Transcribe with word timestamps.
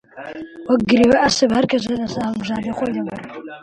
وەک 0.67 0.81
گرێوە 0.89 1.17
ئەسپ 1.23 1.49
هەر 1.57 1.65
کەسە 1.71 1.91
لە 2.01 2.07
سەر 2.13 2.23
هەڵبژاردەی 2.27 2.77
خۆی 2.77 2.93
دەبڕی 2.95 3.27